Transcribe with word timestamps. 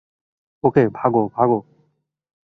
ওকে, 0.63 0.83
ভাগো, 0.93 1.23
ভাগো। 1.35 1.59